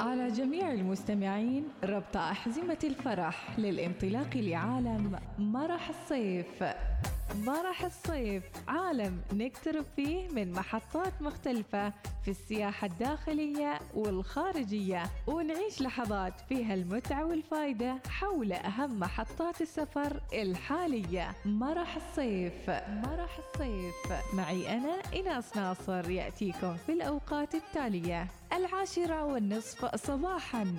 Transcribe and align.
على 0.00 0.28
جميع 0.28 0.72
المستمعين 0.72 1.64
ربط 1.84 2.16
أحزمة 2.16 2.78
الفرح 2.84 3.58
للانطلاق 3.58 4.36
لعالم 4.36 5.18
مرح 5.38 5.88
الصيف. 5.88 6.64
مرح 7.36 7.84
الصيف 7.84 8.42
عالم 8.68 9.20
نقترب 9.32 9.84
فيه 9.96 10.28
من 10.28 10.52
محطات 10.52 11.22
مختلفة 11.22 11.92
في 12.24 12.30
السياحة 12.30 12.86
الداخلية 12.86 13.80
والخارجية 13.94 15.02
ونعيش 15.26 15.82
لحظات 15.82 16.32
فيها 16.48 16.74
المتعة 16.74 17.24
والفائدة 17.24 17.98
حول 18.08 18.52
أهم 18.52 19.00
محطات 19.00 19.60
السفر 19.60 20.20
الحالية. 20.32 21.30
مرح 21.44 21.96
الصيف 21.96 22.70
مرح 22.70 23.38
الصيف 23.38 23.94
معي 24.34 24.72
أنا 24.76 24.94
إناس 25.16 25.56
ناصر 25.56 26.10
يأتيكم 26.10 26.76
في 26.76 26.92
الأوقات 26.92 27.54
التالية. 27.54 28.28
العاشرة 28.52 29.24
والنصف 29.24 29.94
صباحا 30.06 30.74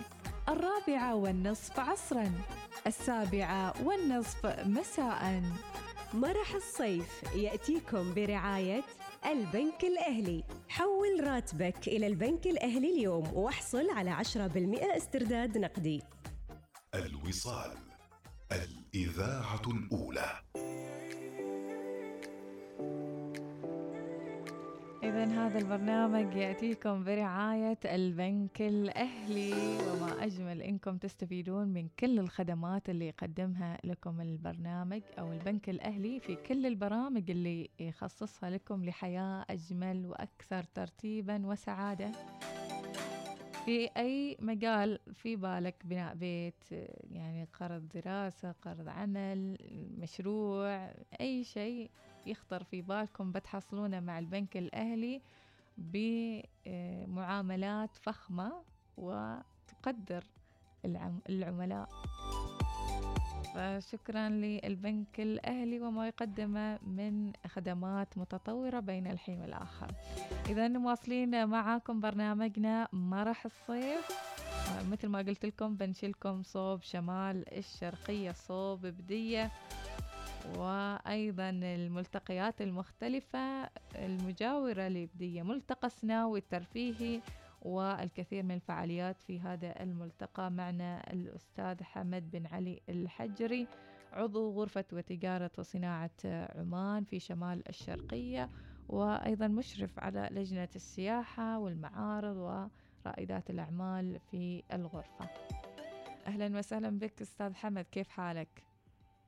الرابعة 0.50 1.16
والنصف 1.16 1.80
عصرا 1.80 2.32
السابعة 2.88 3.74
والنصف 3.84 4.46
مساء. 4.66 5.42
مرح 6.14 6.56
الصيف 6.56 7.24
يأتيكم 7.36 8.14
برعاية 8.14 8.84
البنك 9.26 9.84
الأهلي. 9.84 10.44
حول 10.70 11.28
راتبك 11.28 11.88
إلى 11.88 12.08
البنك 12.08 12.48
الأهلي 12.48 12.94
اليوم 12.94 13.34
واحصل 13.34 13.90
على 13.90 14.10
10% 14.10 14.98
استرداد 14.98 15.58
نقدي. 15.58 16.02
الوصال 16.96 17.78
الإذاعة 18.52 19.62
الأولى. 19.68 20.42
إذا 25.04 25.26
هذا 25.26 25.60
البرنامج 25.60 26.36
يأتيكم 26.36 27.04
برعاية 27.04 27.78
البنك 27.86 28.62
الأهلي 28.62 29.54
وما 29.92 30.24
أجمل 30.26 30.62
إنكم 30.62 30.98
تستفيدون 30.98 31.68
من 31.68 31.88
كل 32.00 32.20
الخدمات 32.20 32.90
اللي 32.90 33.08
يقدمها 33.08 33.78
لكم 33.84 34.22
البرنامج 34.22 35.02
أو 35.20 35.32
البنك 35.34 35.70
الأهلي 35.70 36.20
في 36.20 36.36
كل 36.36 36.66
البرامج 36.66 37.32
اللي 37.32 37.70
يخصصها 37.80 38.50
لكم 38.50 38.86
لحياة 38.86 39.46
أجمل 39.50 40.06
وأكثر 40.06 40.64
ترتيبا 40.64 41.48
وسعادة. 41.48 42.12
في 43.66 43.90
أي 43.98 44.38
مجال 44.40 45.00
في 45.14 45.36
بالك 45.36 45.76
بناء 45.86 46.16
بيت 46.16 46.64
يعني 47.12 47.48
قرض 47.60 47.88
دراسة 47.96 48.52
قرض 48.52 48.90
عمل 48.90 49.58
مشروع 49.98 50.92
أي 51.22 51.44
شيء 51.44 51.90
يخطر 52.26 52.64
في 52.64 52.82
بالكم 52.82 53.32
بتحصلونه 53.32 54.00
مع 54.00 54.20
البنك 54.20 54.58
الأهلي 54.58 55.22
بمعاملات 56.68 57.96
فخمة 57.96 58.54
وتقدر 58.98 60.24
العملاء. 61.30 61.90
فشكرا 63.56 64.30
للبنك 64.30 65.20
الأهلي 65.20 65.80
وما 65.80 66.08
يقدمه 66.08 66.80
من 66.88 67.34
خدمات 67.48 68.18
متطورة 68.18 68.80
بين 68.80 69.08
الحين 69.08 69.42
والآخر. 69.42 69.92
إذا 70.50 70.68
مواصلين 70.68 71.48
معاكم 71.48 72.00
برنامجنا 72.00 72.88
مرح 72.94 73.46
الصيف. 73.46 74.30
مثل 74.92 75.08
ما 75.08 75.20
قلت 75.20 75.46
لكم 75.46 75.76
بنشيلكم 75.76 76.44
صوب 76.44 76.82
شمال 76.82 77.58
الشرقية 77.58 78.32
صوب 78.32 78.86
بدية 78.86 79.52
وأيضا 80.58 81.50
الملتقيات 81.50 82.62
المختلفة 82.62 83.70
المجاورة 83.96 84.88
لبدية 84.88 85.44
ملتقى 85.44 85.90
سناوي 85.90 86.40
الترفيهي. 86.40 87.22
والكثير 87.62 88.44
من 88.44 88.52
الفعاليات 88.56 89.22
في 89.22 89.40
هذا 89.40 89.84
الملتقى 89.84 90.52
معنا 90.52 91.14
الأستاذ 91.14 91.84
حمد 91.84 92.32
بن 92.32 92.46
علي 92.46 92.82
الحجري 92.90 93.68
عضو 94.14 94.52
غرفة 94.52 94.86
وتجارة 94.94 95.52
وصناعة 95.58 96.12
عمان 96.26 97.04
في 97.04 97.20
شمال 97.20 97.70
الشرقية 97.70 98.50
وأيضا 98.90 99.48
مشرف 99.48 100.00
على 100.00 100.30
لجنة 100.32 100.70
السياحة 100.76 101.60
والمعارض 101.60 102.38
ورائدات 103.06 103.50
الأعمال 103.50 104.20
في 104.20 104.64
الغرفة 104.74 105.30
أهلا 106.28 106.58
وسهلا 106.58 107.00
بك 107.00 107.22
أستاذ 107.22 107.54
حمد 107.56 107.86
كيف 107.92 108.10
حالك؟ 108.10 108.69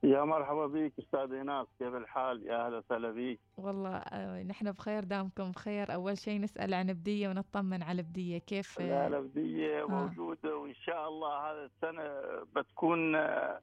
يا 0.02 0.24
مرحبا 0.24 0.66
بك 0.66 0.92
أستاذ 0.98 1.32
إيناس 1.32 1.66
كيف 1.78 1.94
الحال؟ 1.94 2.46
يا 2.46 2.66
أهلا 2.66 2.78
وسهلا 2.78 3.10
بك 3.10 3.40
والله 3.56 3.96
آه، 3.96 4.42
نحن 4.42 4.72
بخير 4.72 5.04
دامكم 5.04 5.50
بخير. 5.50 5.94
أول 5.94 6.18
شيء 6.18 6.40
نسأل 6.40 6.74
عن 6.74 6.86
بديه 6.92 7.28
ونطمن 7.28 7.82
على 7.82 8.02
بديه 8.02 8.38
كيف؟ 8.38 8.80
لا 8.80 9.20
بديه 9.20 9.86
موجودة 9.88 10.56
وإن 10.56 10.74
شاء 10.74 11.08
الله 11.08 11.50
هذا 11.50 11.64
السنة 11.64 12.20
بتكون 12.56 13.14
آه، 13.16 13.60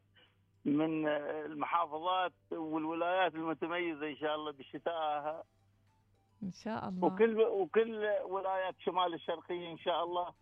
من 0.65 1.07
المحافظات 1.07 2.33
والولايات 2.51 3.35
المتميزة 3.35 4.07
إن 4.09 4.15
شاء 4.15 4.35
الله 4.35 4.51
بشتائها. 4.51 5.43
إن 6.43 6.51
شاء 6.51 6.89
الله. 6.89 7.07
وكل 7.07 7.41
وكل 7.41 8.05
ولايات 8.25 8.75
شمال 8.79 9.13
الشرقية 9.13 9.71
إن 9.71 9.77
شاء 9.77 10.03
الله 10.03 10.33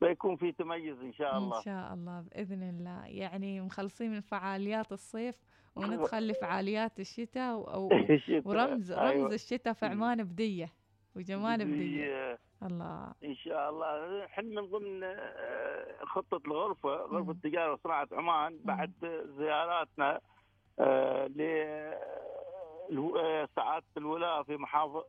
بيكون 0.00 0.36
في 0.36 0.52
تميز 0.52 1.00
إن 1.00 1.12
شاء 1.12 1.38
الله. 1.38 1.58
ان 1.58 1.62
شاء 1.62 1.94
الله 1.94 2.20
بإذن 2.20 2.62
الله. 2.62 3.06
يعني 3.06 3.60
مخلصين 3.60 4.10
من 4.10 4.20
فعاليات 4.20 4.92
الصيف 4.92 5.36
وندخل 5.76 6.28
لفعاليات 6.28 7.00
الشتاء 7.00 7.74
أو 7.74 7.90
ورمز 8.46 8.92
أيوة. 8.92 9.24
رمز 9.24 9.32
الشتاء 9.32 9.72
في 9.72 9.86
عمان 9.86 10.24
بدية 10.24 10.72
وجمال 11.16 11.64
بدية. 11.64 12.38
الله. 12.62 13.14
إن 13.24 13.34
شاء 13.34 13.70
الله. 13.70 14.24
إحنا 14.24 14.60
من 14.60 14.66
ضمن 14.66 15.02
آه، 15.04 16.04
خطة 16.04 16.40
الغرفة 16.46 16.90
غرفة 16.90 17.30
التجاره 17.30 17.72
وصناعه 17.72 18.08
عمان 18.12 18.58
بعد 18.64 18.92
زياراتنا 19.38 20.20
آه، 20.78 21.26
لسعاده 22.90 23.86
آه، 23.96 23.98
الولاء 23.98 24.42
في 24.42 24.56
محافظ 24.56 25.02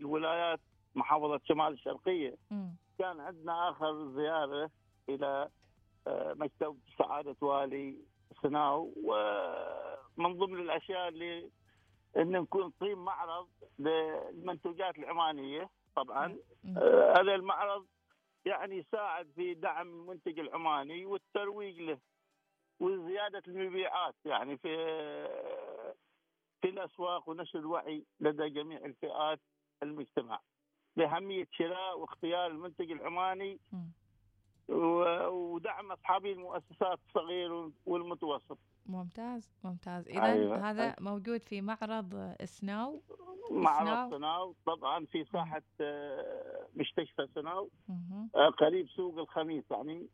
الولايات 0.00 0.60
محافظة 0.94 1.40
شمال 1.44 1.72
الشرقية. 1.72 2.34
كان 2.98 3.20
عندنا 3.20 3.70
آخر 3.70 4.08
زيارة 4.08 4.70
إلى 5.08 5.48
آه، 6.06 6.34
مكتب 6.34 6.78
سعادة 6.98 7.36
والي 7.40 7.98
سناو 8.42 8.92
ومن 8.96 10.38
ضمن 10.38 10.60
الأشياء 10.60 11.08
اللي 11.08 11.50
إن 12.16 12.30
نكون 12.30 12.66
نقيم 12.66 13.04
معرض 13.04 13.48
للمنتوجات 13.78 14.98
العمانية 14.98 15.70
طبعا 15.96 16.36
آه، 16.76 17.14
هذا 17.20 17.34
المعرض 17.34 17.86
يعني 18.44 18.76
يساعد 18.78 19.28
في 19.36 19.54
دعم 19.54 19.88
المنتج 19.88 20.38
العماني 20.38 21.06
والترويج 21.06 21.80
له 21.80 21.98
وزيادة 22.80 23.42
المبيعات 23.48 24.14
يعني 24.24 24.58
في 24.58 24.76
في 26.62 26.68
الأسواق 26.70 27.28
ونشر 27.28 27.58
الوعي 27.58 28.04
لدى 28.20 28.48
جميع 28.48 28.78
الفئات 28.78 29.40
المجتمع. 29.82 30.40
بأهمية 30.96 31.46
شراء 31.52 31.98
واختيار 31.98 32.46
المنتج 32.46 32.90
العماني 32.90 33.58
ودعم 34.68 35.92
اصحاب 35.92 36.26
المؤسسات 36.26 36.98
الصغير 37.08 37.70
والمتوسط. 37.86 38.58
ممتاز 38.86 39.54
ممتاز. 39.64 40.08
اذا 40.08 40.24
أيوة. 40.24 40.70
هذا 40.70 40.96
موجود 41.00 41.42
في 41.42 41.60
معرض 41.60 42.34
سناو. 42.44 43.02
معرض 43.50 44.10
سناو. 44.10 44.54
طبعا 44.66 45.06
في 45.06 45.24
ساحة 45.24 45.62
آه، 45.80 46.66
مستشفى 46.74 47.28
سناو 47.34 47.70
آه، 48.34 48.48
قريب 48.48 48.88
سوق 48.88 49.18
الخميس 49.18 49.64
يعني. 49.70 50.08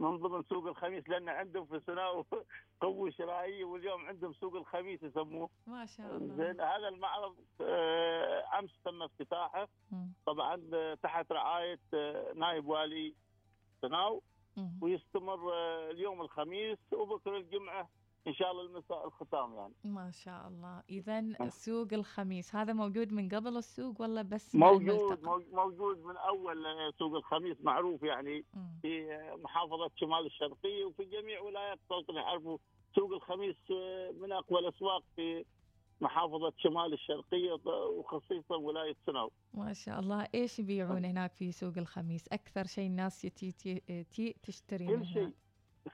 من 0.00 0.16
ضمن 0.16 0.42
سوق 0.42 0.66
الخميس 0.66 1.08
لأن 1.08 1.28
عندهم 1.28 1.66
في 1.66 1.80
سناء 1.86 2.24
قوة 2.80 3.10
شرائية 3.10 3.64
واليوم 3.64 4.06
عندهم 4.06 4.32
سوق 4.32 4.54
الخميس 4.56 5.02
يسموه. 5.02 5.50
ما 5.66 5.86
شاء 5.86 6.16
الله. 6.16 6.36
زين 6.36 6.60
هذا 6.60 6.88
المعرض 6.88 7.36
آه، 7.60 8.58
أمس 8.58 8.70
تم 8.84 9.02
افتتاحه. 9.02 9.68
طبعا 10.26 10.62
آه، 10.74 10.94
تحت 10.94 11.32
رعاية 11.32 11.80
آه، 11.94 12.32
نائب 12.34 12.66
والي 12.66 13.14
سناو 13.82 14.22
ويستمر 14.80 15.52
اليوم 15.90 16.20
الخميس 16.20 16.78
وبكرة 16.92 17.36
الجمعة 17.36 17.88
إن 18.26 18.34
شاء 18.34 18.50
الله 18.52 18.62
المساء 18.62 19.06
الختام 19.06 19.54
يعني. 19.54 19.74
ما 19.84 20.10
شاء 20.10 20.48
الله. 20.48 20.82
اذا. 20.90 21.48
سوق 21.48 21.92
الخميس 21.92 22.54
هذا 22.54 22.72
موجود 22.72 23.12
من 23.12 23.28
قبل 23.28 23.56
السوق 23.56 24.00
ولا 24.02 24.22
بس 24.22 24.54
موجود 24.54 25.22
موجود 25.52 26.04
من 26.04 26.16
أول 26.16 26.64
سوق 26.98 27.14
الخميس 27.14 27.56
معروف 27.60 28.02
يعني 28.02 28.44
في 28.82 29.18
محافظة 29.44 29.90
شمال 29.96 30.26
الشرقية 30.26 30.84
وفي 30.84 31.04
جميع 31.04 31.40
ولايات 31.40 31.78
السلطنه 31.82 32.20
يعرفوا 32.20 32.58
سوق 32.94 33.12
الخميس 33.12 33.56
من 34.20 34.32
أقوى 34.32 34.60
الأسواق 34.60 35.02
في 35.16 35.44
محافظة 36.00 36.52
شمال 36.56 36.92
الشرقية 36.92 37.52
وخصيصا 37.98 38.56
ولاية 38.56 38.96
سناو 39.06 39.30
ما 39.54 39.72
شاء 39.72 40.00
الله. 40.00 40.28
إيش 40.34 40.58
يبيعون 40.58 41.04
هناك 41.04 41.32
في 41.32 41.52
سوق 41.52 41.78
الخميس؟ 41.78 42.28
أكثر 42.28 42.64
شيء 42.64 42.86
الناس 42.86 43.20
تي 43.20 43.52
تي, 43.52 44.04
تي 44.04 44.36
تشتري 44.42 44.86
كل 44.86 45.06
شيء. 45.06 45.32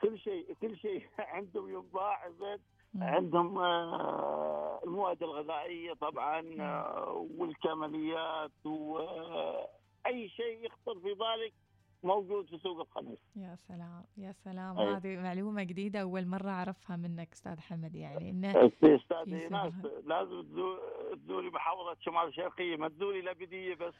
كل 0.00 0.18
شيء 0.18 0.54
كل 0.62 0.76
شيء 0.76 1.06
عندهم 1.18 1.68
ينباع 1.68 2.28
زين. 2.40 2.58
عندهم 3.00 3.58
آه، 3.58 4.80
المواد 4.84 5.22
الغذائية 5.22 5.92
طبعا 5.92 6.54
آه، 6.60 7.26
والكماليات 7.38 8.66
واي 8.66 10.28
شيء 10.28 10.66
يخطر 10.66 11.00
في 11.00 11.14
بالك 11.14 11.52
موجود 12.04 12.46
في 12.46 12.58
سوق 12.58 12.80
الخميس 12.80 13.18
يا 13.36 13.56
سلام 13.68 14.04
يا 14.16 14.32
سلام. 14.44 14.78
أيه. 14.78 14.96
هذه 14.96 15.16
معلومة 15.16 15.62
جديدة 15.62 16.00
أول 16.00 16.26
مرة 16.26 16.50
أعرفها 16.50 16.96
منك 16.96 17.32
أستاذ 17.32 17.60
حمد 17.60 17.94
يعني 17.94 18.30
إنه 18.30 18.66
أستاذ 18.66 19.34
إيناس 19.34 19.72
لازم 20.04 20.42
تزوري 21.24 21.50
محافظة 21.50 21.96
شمال 22.00 22.28
الشرقية 22.28 22.76
ما 22.76 22.88
تزوري 22.98 23.22
لبدية 23.22 23.74
بس 23.74 23.94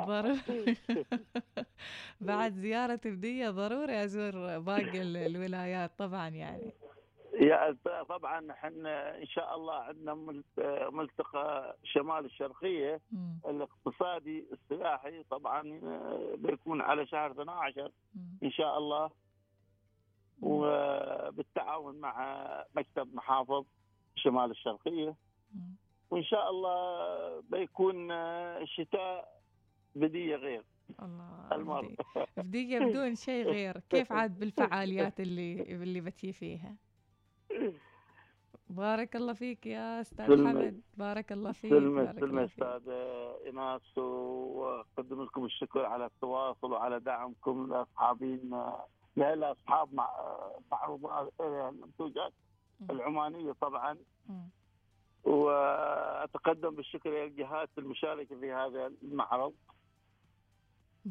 ضروري 0.00 0.76
بعد 2.20 2.52
زيارة 2.54 3.00
بدية 3.04 3.50
ضروري 3.50 4.04
أزور 4.04 4.58
باقي 4.58 5.02
الولايات 5.26 5.98
طبعا 5.98 6.28
يعني. 6.28 6.72
يا 7.46 7.76
طبعا 8.08 8.52
إحنا 8.52 9.18
إن 9.18 9.26
شاء 9.26 9.56
الله 9.56 9.74
عندنا 9.74 10.14
ملتقى 10.90 11.76
شمال 11.84 12.24
الشرقية. 12.24 13.00
الاقتصادي 13.46 14.44
السياحي 14.52 15.22
طبعا 15.22 15.80
آه، 15.84 16.34
بيكون 16.38 16.80
على 16.80 17.06
شهر 17.06 17.30
12 17.30 17.90
م. 18.14 18.18
إن 18.42 18.50
شاء 18.50 18.78
الله. 18.78 19.10
وبالتعاون 20.42 21.96
مع 22.00 22.64
مكتب 22.74 23.14
محافظ 23.14 23.64
شمال 24.16 24.50
الشرقية. 24.50 25.14
وإن 26.10 26.22
شاء 26.24 26.50
الله 26.50 27.40
بيكون 27.40 28.10
الشتاء 28.10 29.00
آه، 29.00 29.28
بدية 29.98 30.36
غير. 30.36 30.64
الله 31.52 31.96
بديه 32.36 32.78
بدون 32.78 33.14
شيء 33.14 33.44
غير. 33.44 33.80
كيف 33.90 34.12
عاد 34.12 34.38
بالفعاليات 34.38 35.20
اللي 35.20 35.62
اللي 35.62 36.00
بتي 36.00 36.32
فيها؟ 36.32 36.76
بارك 38.76 39.16
الله 39.16 39.32
فيك 39.32 39.66
يا 39.66 40.00
أستاذ 40.00 40.46
حمد. 40.46 40.80
بارك 40.96 41.32
الله 41.32 41.52
فيك 41.52 41.70
سلمة 41.70 42.12
سلمة 42.12 42.44
أستاذ 42.44 42.88
إيناس 43.46 43.98
وأقدم 43.98 45.22
لكم 45.22 45.44
الشكر 45.44 45.84
على 45.84 46.06
التواصل 46.06 46.72
وعلى 46.72 47.00
دعمكم 47.00 47.72
لأصحابين 47.72 48.62
لأصحاب 49.16 49.94
مع 49.94 50.10
معروضات 50.72 51.32
المنتوجات 51.40 52.32
العمانية 52.90 53.52
طبعا. 53.52 53.98
وأتقدم 55.24 56.70
بالشكر 56.70 57.08
إلى 57.08 57.24
الجهات 57.24 57.70
المشاركة 57.78 58.40
في 58.40 58.52
هذا 58.52 58.92
المعرض. 59.02 59.52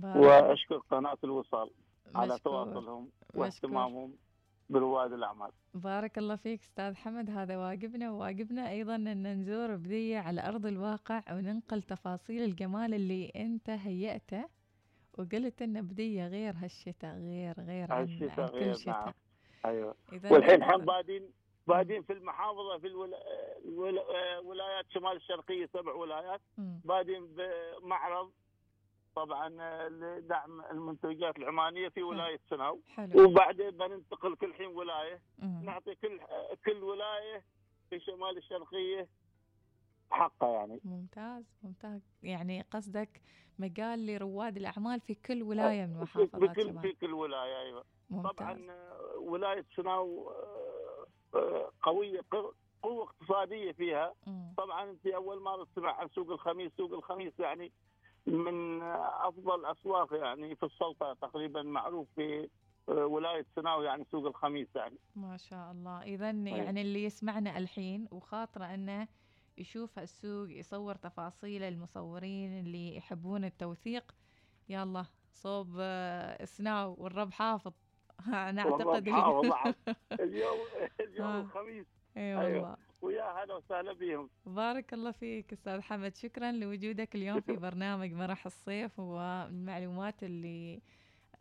وأشكر 0.03 0.77
قناة 0.77 1.17
الوصال 1.23 1.69
على 2.15 2.39
تواصلهم 2.39 3.09
واهتمامهم. 3.33 4.13
برواد 4.69 5.13
الاعمال. 5.13 5.51
بارك 5.73 6.17
الله 6.17 6.35
فيك 6.35 6.61
أستاذ 6.61 6.95
حمد 6.95 7.29
هذا 7.29 7.57
واجبنا 7.57 8.11
وواجبنا 8.11 8.69
أيضا 8.69 8.95
أن 8.95 9.41
نزور 9.41 9.75
بديه 9.75 10.19
على 10.19 10.47
أرض 10.47 10.65
الواقع 10.65 11.23
وننقل 11.31 11.81
تفاصيل 11.81 12.43
الجمال 12.43 12.93
اللي 12.93 13.31
أنت 13.35 13.69
هيئته 13.69 14.45
وقلت 15.17 15.61
أن 15.61 15.81
بديه 15.81 16.27
غير 16.27 16.53
هالشتاء 16.57 17.15
غير 17.15 17.53
غير 17.59 17.93
عن, 17.93 18.01
هالشتاء 18.01 18.39
عن 18.39 18.47
غير 18.47 18.73
كل 18.73 18.79
شتاء. 18.79 19.05
نعم. 19.05 19.13
أيوه 19.65 19.95
والحين 20.31 20.63
هم 20.63 20.85
بادين 20.85 21.29
بادين 21.67 22.03
في 22.03 22.13
المحافظة 22.13 22.77
في 22.77 22.87
الولا... 22.87 23.17
الولايات 24.39 24.85
شمال 24.89 25.15
الشرقية 25.15 25.69
سبع 25.73 25.93
ولايات 25.93 26.41
بادين 26.57 27.27
بمعرض 27.27 28.31
طبعا 29.15 29.49
لدعم 29.89 30.61
المنتجات 30.61 31.37
العمانية 31.37 31.89
في 31.89 32.03
ولاية 32.03 32.39
سناو 32.49 32.79
وبعدين 33.15 33.69
بننتقل 33.71 34.35
كل 34.35 34.53
حين 34.53 34.67
ولاية 34.67 35.21
نعطي 35.39 35.95
كل 35.95 36.19
كل 36.65 36.83
ولاية 36.83 37.43
في 37.89 37.99
شمال 37.99 38.37
الشرقية 38.37 39.07
حقها 40.11 40.51
يعني. 40.51 40.81
ممتاز 40.83 41.43
ممتاز. 41.63 42.01
يعني 42.23 42.61
قصدك 42.61 43.21
مجال 43.59 44.05
لرواد 44.05 44.57
الأعمال 44.57 44.99
في 44.99 45.15
كل 45.15 45.43
ولاية 45.43 45.85
من 45.85 45.93
محافظات 45.99 46.51
في 46.51 46.63
كل 46.63 46.79
في 46.79 46.93
كل 46.93 47.13
ولاية 47.13 47.59
أيوه. 47.59 47.83
ممتاز. 48.09 48.31
طبعا 48.35 48.67
ولاية 49.17 49.65
سناو 49.75 50.31
آه، 51.35 51.71
قوية 51.81 52.21
قوة 52.31 53.03
اقتصادية 53.03 53.71
فيها. 53.71 54.13
طبعا 54.57 54.89
أنت 54.89 55.07
أول 55.07 55.41
مرة 55.41 55.63
تسمع 55.63 55.91
عن 55.91 56.09
سوق 56.09 56.31
الخميس 56.31 56.71
سوق 56.77 56.93
الخميس 56.93 57.39
يعني 57.39 57.71
من 58.27 58.81
أفضل 59.21 59.65
اسواق 59.65 60.13
يعني 60.13 60.55
في 60.55 60.65
السلطة 60.65 61.13
تقريبا 61.21 61.61
معروف 61.61 62.07
في 62.15 62.49
آه، 62.89 63.05
ولاية 63.05 63.45
سناو 63.55 63.83
يعني 63.83 64.05
سوق 64.11 64.25
الخميس 64.25 64.67
يعني 64.75 64.97
ما 65.15 65.37
شاء 65.37 65.71
الله 65.71 66.01
اذا 66.03 66.31
طيب. 66.31 66.47
يعني 66.47 66.81
اللي 66.81 67.03
يسمعنا 67.03 67.57
الحين 67.57 68.07
وخاطره 68.11 68.65
أنه 68.65 69.07
يشوف 69.57 69.99
السوق 69.99 70.51
يصور 70.51 70.95
تفاصيل 70.95 71.63
المصورين 71.63 72.59
اللي 72.59 72.95
يحبون 72.97 73.45
التوثيق 73.45 74.15
يلا 74.69 75.05
صوب 75.31 75.75
آه، 75.79 76.45
سناو 76.45 76.95
والرب 76.99 77.31
حافظ 77.31 77.73
أنا 78.49 78.61
أعتقد 78.61 79.07
اليوم 79.07 79.51
اليوم 80.11 80.57
اليوم 80.99 81.27
آه. 81.27 81.41
الخميس 81.41 81.85
إي 82.17 82.35
والله 82.35 82.47
أيوة. 82.47 82.77
ويا 83.01 83.43
هلا 83.43 83.55
وسهلا 83.55 83.93
بهم 83.93 84.29
بارك 84.45 84.93
الله 84.93 85.11
فيك 85.11 85.53
أستاذ 85.53 85.81
حمد. 85.81 86.15
شكرا 86.15 86.51
لوجودك 86.51 87.15
اليوم 87.15 87.41
في 87.41 87.53
برنامج 87.67 88.11
مرح 88.13 88.45
الصيف 88.45 88.99
والمعلومات 88.99 90.23
اللي 90.23 90.81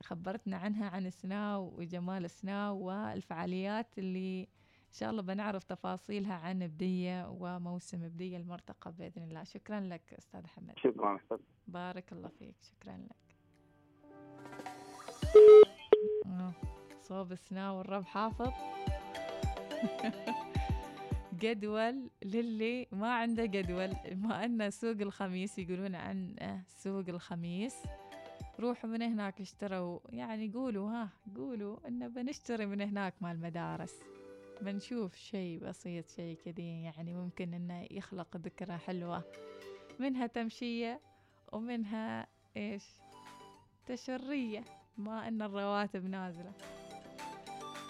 خبرتنا 0.03 0.57
عنها 0.57 0.89
عن 0.91 1.11
سناو 1.11 1.73
وجمال 1.79 2.31
سناو 2.31 2.79
والفعاليات 2.79 3.99
اللي 3.99 4.43
إن 4.89 4.99
شاء 4.99 5.11
الله 5.11 5.23
بنعرف 5.23 5.65
تفاصيلها 5.65 6.35
عن 6.35 6.59
بديه 6.67 7.29
وموسم 7.29 8.09
بديه 8.09 8.37
المرتقى 8.37 8.93
بإذن 8.93 9.23
الله. 9.23 9.45
شكرا 9.45 9.81
لك 9.81 10.15
أستاذ 10.19 10.47
حمد. 10.47 10.79
شكرا 10.79 11.19
بارك 11.67 12.13
الله 12.13 12.29
فيك. 12.29 12.55
شكرا 12.63 12.97
لك. 12.97 13.17
صوب 17.01 17.35
سناو 17.35 17.79
والرب 17.79 18.05
حافظ. 18.05 18.53
جدول 21.41 22.11
للي 22.25 22.87
ما 22.93 23.15
عنده 23.15 23.45
جدول 23.45 23.91
ما 24.13 24.45
أن 24.45 24.71
سوق 24.71 24.97
الخميس 25.01 25.59
يقولون 25.59 25.95
عنه 25.95 26.63
سوق 26.69 27.09
الخميس. 27.09 27.77
روحوا 28.61 28.91
من 28.91 29.03
هناك 29.03 29.41
اشتروا 29.41 30.01
يعني 30.09 30.53
قولوا 30.55 30.91
ها 30.91 31.09
قولوا 31.37 31.89
انه 31.89 32.09
بنشتري 32.09 32.67
من 32.67 32.81
هناك 32.81 33.15
مال 33.21 33.31
المدارس 33.31 33.95
بنشوف 34.61 35.15
شيء 35.15 35.65
بسيط 35.65 36.09
شيء 36.09 36.39
كذي 36.45 36.83
يعني 36.83 37.15
ممكن 37.15 37.55
إنه 37.55 37.87
يخلق 37.91 38.37
ذكرى 38.37 38.77
حلوة. 38.77 39.25
منها 40.01 40.27
تمشية 40.27 41.01
ومنها 41.53 42.27
إيش؟ 42.57 42.85
تشرية 43.87 44.65
ما 44.97 45.29
إن 45.29 45.43
الرواتب 45.43 46.05
نازلة. 46.05 46.53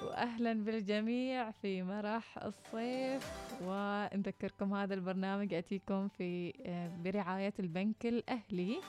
واهلا 0.03 0.53
بالجميع 0.65 1.51
في 1.51 1.83
مرح 1.83 2.39
الصيف. 2.39 3.33
ونذكركم 3.63 4.75
هذا 4.75 4.95
البرنامج 4.95 5.53
يأتيكم 5.53 6.09
في 6.09 6.53
آه، 6.67 6.91
برعاية 7.05 7.55
البنك 7.59 8.07
الأهلي. 8.07 8.81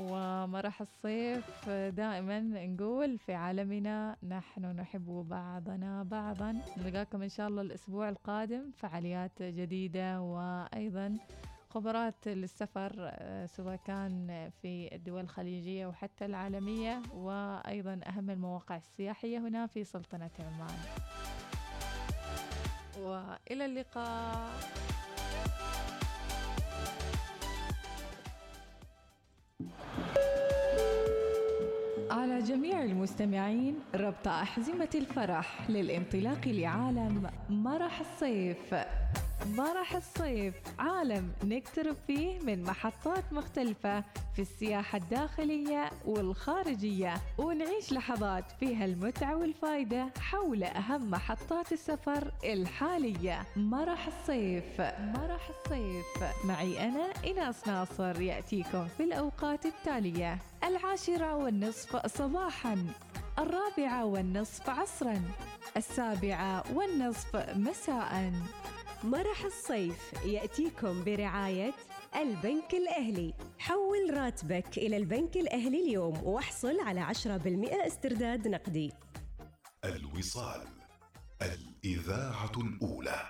ومرح 0.00 0.80
الصيف 0.80 1.68
دائما 1.70 2.40
نقول 2.40 3.18
في 3.18 3.34
عالمنا 3.34 4.16
نحن 4.28 4.64
نحب 4.64 5.26
بعضنا 5.30 6.02
بعضا. 6.02 6.60
نلقاكم 6.76 7.22
إن 7.22 7.28
شاء 7.28 7.48
الله 7.48 7.62
الأسبوع 7.62 8.08
القادم 8.08 8.70
فعاليات 8.76 9.42
جديدة 9.42 10.20
وأيضا 10.20 11.16
خبرات 11.70 12.28
للسفر 12.28 12.92
آه، 12.98 13.46
سواء 13.46 13.76
كان 13.76 14.50
في 14.62 14.94
الدول 14.94 15.20
الخليجية 15.20 15.86
وحتى 15.86 16.24
العالمية 16.24 17.02
وأيضا 17.14 18.00
أهم 18.06 18.30
المواقع 18.30 18.76
السياحية 18.76 19.38
هنا 19.38 19.66
في 19.66 19.84
سلطنة 19.84 20.30
عمان. 20.40 20.76
وإلى 22.98 23.64
اللقاء. 23.64 24.50
على 32.10 32.38
جميع 32.42 32.82
المستمعين 32.82 33.78
ربط 33.94 34.28
أحزمة 34.28 34.90
الفرح 34.94 35.70
للانطلاق 35.70 36.48
لعالم 36.48 37.30
مرح 37.50 38.00
الصيف. 38.00 38.74
مرح 39.54 39.96
الصيف 39.96 40.54
عالم 40.78 41.32
نقترب 41.44 41.96
فيه 42.06 42.38
من 42.38 42.62
محطات 42.62 43.32
مختلفة 43.32 44.04
في 44.34 44.42
السياحة 44.42 44.98
الداخلية 44.98 45.90
والخارجية 46.04 47.14
ونعيش 47.38 47.92
لحظات 47.92 48.44
فيها 48.60 48.84
المتعة 48.84 49.36
والفائدة 49.36 50.08
حول 50.20 50.64
أهم 50.64 51.10
محطات 51.10 51.72
السفر 51.72 52.32
الحالية. 52.44 53.42
مرح 53.56 54.06
الصيف 54.06 54.80
مرح 55.00 55.48
الصيف 55.48 56.06
معي 56.44 56.88
أنا 56.88 57.12
إناس 57.26 57.68
ناصر 57.68 58.20
يأتيكم 58.20 58.86
في 58.96 59.02
الأوقات 59.04 59.66
التالية. 59.66 60.38
العاشرة 60.64 61.34
والنصف 61.34 62.06
صباحا 62.06 62.86
الرابعة 63.38 64.04
والنصف 64.04 64.70
عصرا 64.70 65.22
السابعة 65.76 66.64
والنصف 66.74 67.36
مساء. 67.56 68.32
مرح 69.04 69.44
الصيف 69.44 70.12
يأتيكم 70.24 71.04
برعاية 71.04 71.72
البنك 72.16 72.74
الأهلي. 72.74 73.34
حول 73.58 74.16
راتبك 74.16 74.78
إلى 74.78 74.96
البنك 74.96 75.36
الأهلي 75.36 75.82
اليوم 75.82 76.22
واحصل 76.24 76.80
على 76.80 77.00
10% 77.00 77.86
استرداد 77.86 78.48
نقدي. 78.48 78.92
الوصال 79.84 80.66
الإذاعة 81.42 82.52
الأولى. 82.56 83.28